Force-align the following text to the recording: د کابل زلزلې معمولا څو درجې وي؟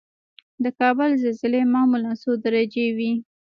د 0.63 0.65
کابل 0.79 1.09
زلزلې 1.23 1.61
معمولا 1.73 2.11
څو 2.21 2.31
درجې 2.45 2.87
وي؟ 2.97 3.11